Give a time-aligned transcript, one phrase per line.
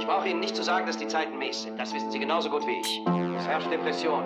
[0.00, 1.78] Ich brauche Ihnen nicht zu sagen, dass die Zeiten mies sind.
[1.78, 3.02] Das wissen Sie genauso gut wie ich.
[3.38, 4.24] Es herrscht Depression.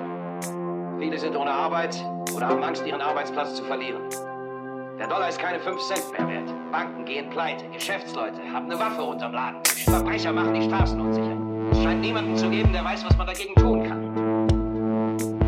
[1.00, 2.00] Viele sind ohne Arbeit
[2.34, 4.00] oder haben Angst, ihren Arbeitsplatz zu verlieren.
[5.00, 6.54] Der Dollar ist keine 5 Cent mehr wert.
[6.70, 7.64] Banken gehen pleite.
[7.72, 9.56] Geschäftsleute haben eine Waffe unterm Laden.
[9.64, 11.36] Verbrecher machen die Straßen unsicher.
[11.72, 14.14] Es scheint niemanden zu geben, der weiß, was man dagegen tun kann.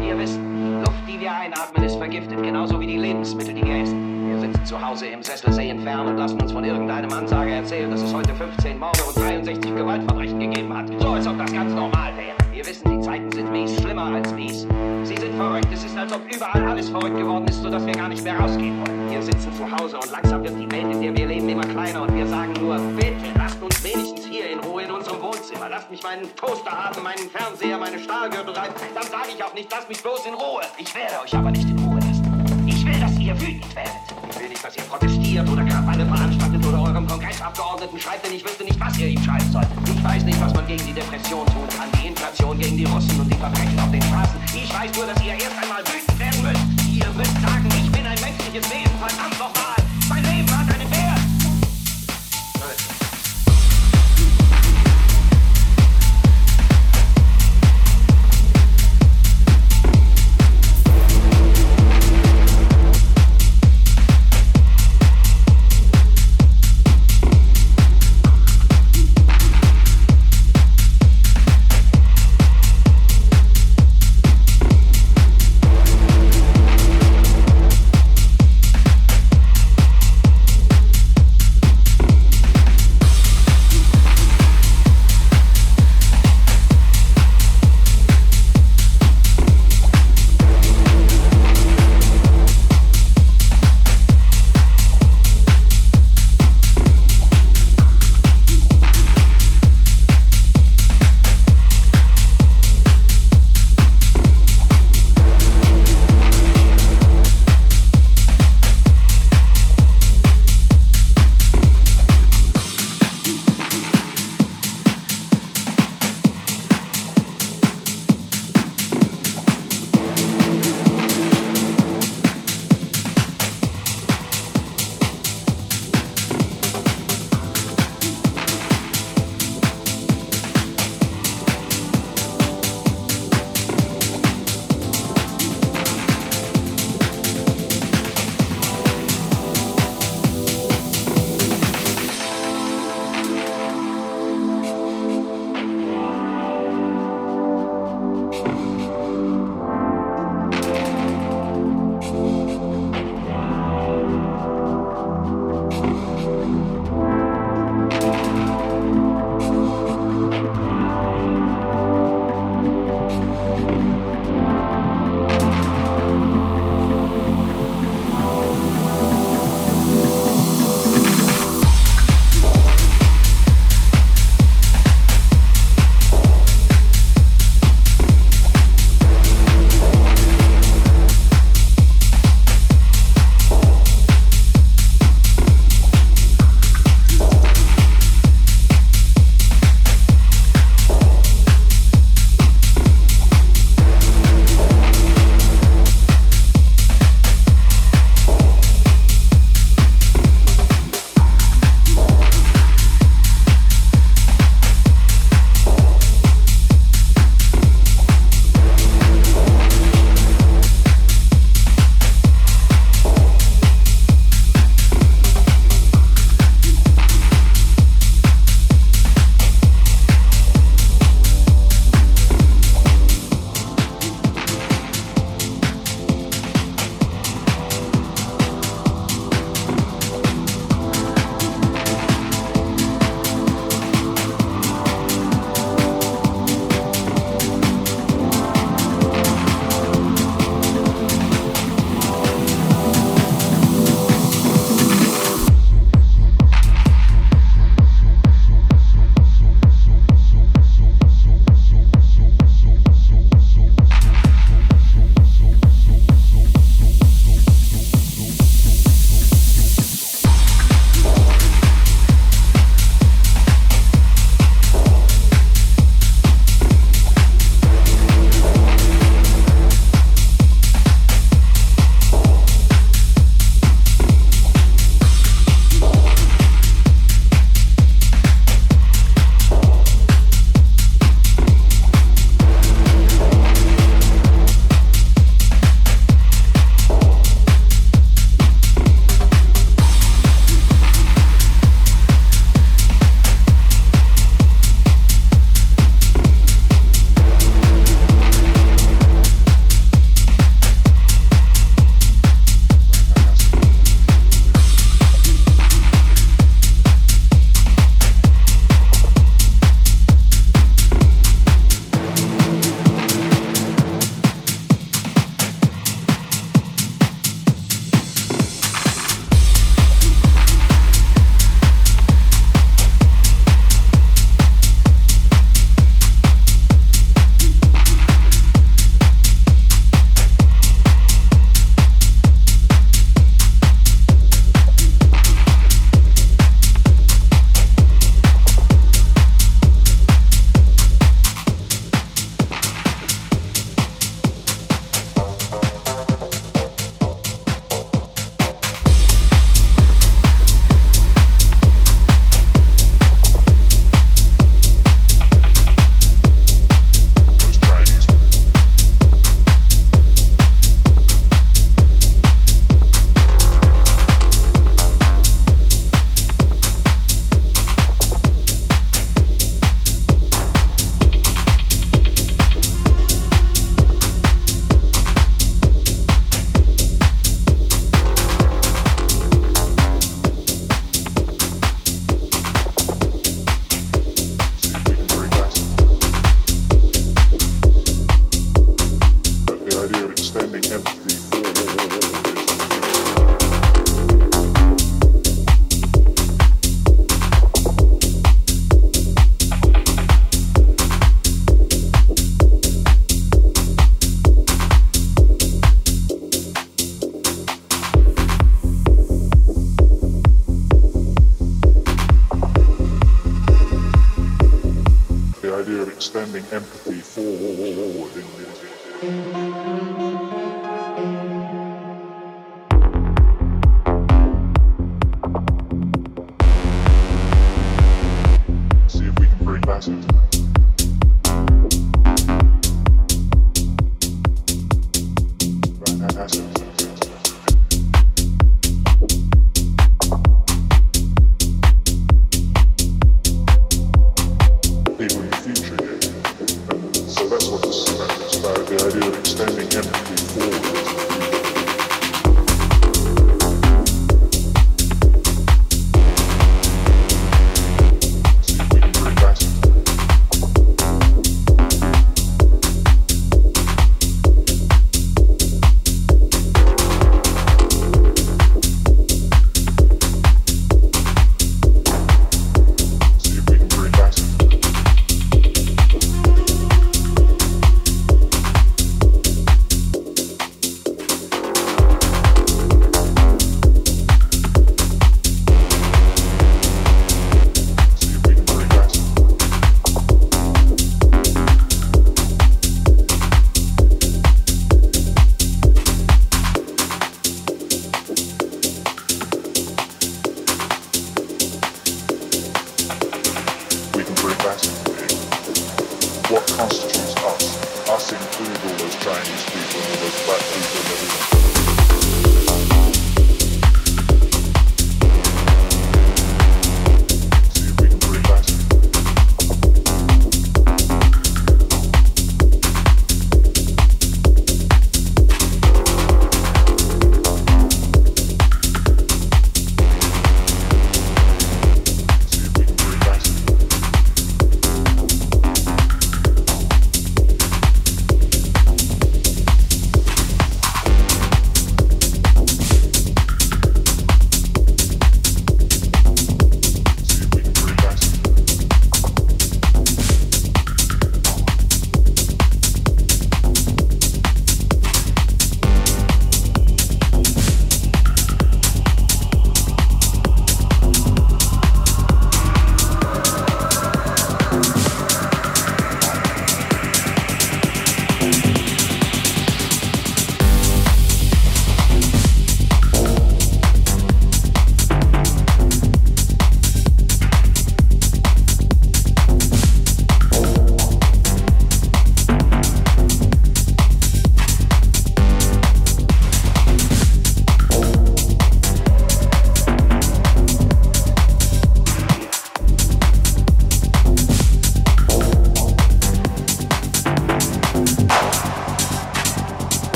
[0.00, 2.42] Wir wissen, die Luft, die wir einatmen, ist vergiftet.
[2.42, 4.15] Genauso wie die Lebensmittel, die wir essen.
[4.46, 8.02] Sitzen zu Hause im Sessel, sehen fern und lassen uns von irgendeinem Ansager erzählen, dass
[8.02, 10.88] es heute 15 Morde und 63 Gewaltverbrechen gegeben hat.
[11.00, 12.36] So, als ob das ganz normal wäre.
[12.52, 14.66] Wir wissen, die Zeiten sind mies, schlimmer als mies.
[15.02, 15.66] Sie sind verrückt.
[15.72, 18.78] Es ist, als ob überall alles verrückt geworden ist, sodass wir gar nicht mehr rausgehen
[18.78, 19.10] wollen.
[19.10, 22.02] Wir sitzen zu Hause und langsam wird die Welt, in der wir leben, immer kleiner
[22.02, 25.68] und wir sagen nur, bitte, lasst uns wenigstens hier in Ruhe in unserem Wohnzimmer.
[25.68, 28.70] Lasst mich meinen Toaster haben, meinen Fernseher, meine Stahlgürtel rein.
[28.94, 30.62] Dann sage ich auch nicht, lasst mich bloß in Ruhe.
[30.78, 31.95] Ich werde euch aber nicht in Ruhe
[33.26, 33.92] ihr wütend werdet.
[34.30, 38.44] Ich will nicht, dass ihr protestiert oder Krawalle veranstaltet oder eurem Kongressabgeordneten schreibt, denn ich
[38.44, 39.66] wüsste nicht, was ihr ihm schreiben sollt.
[39.84, 43.20] Ich weiß nicht, was man gegen die Depression tun kann, die Inflation, gegen die Russen
[43.20, 44.40] und die Verbrechen auf den Straßen.
[44.54, 46.86] Ich weiß nur, dass ihr erst einmal wütend werden müsst.
[46.86, 49.55] Ihr müsst sagen, ich bin ein menschliches Wesen, verdammt nochmal.